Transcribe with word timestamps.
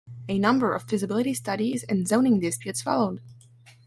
A 0.27 0.39
number 0.39 0.73
of 0.73 0.81
feasibility 0.89 1.35
studies 1.35 1.83
and 1.83 2.07
zoning 2.07 2.39
disputes 2.39 2.81
followed. 2.81 3.21